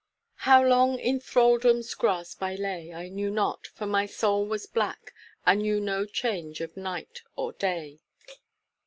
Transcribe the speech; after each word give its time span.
"How 0.49 0.63
long 0.65 0.97
in 0.97 1.19
thralldom's 1.19 1.93
grasp 1.93 2.41
I 2.41 2.55
lay 2.55 2.91
I 2.91 3.07
knew 3.07 3.29
not; 3.29 3.67
for 3.67 3.85
my 3.85 4.07
soul 4.07 4.43
was 4.47 4.65
black, 4.65 5.13
And 5.45 5.61
knew 5.61 5.79
no 5.79 6.05
change 6.07 6.59
of 6.59 6.75
night 6.75 7.21
or 7.35 7.53
day." 7.53 7.99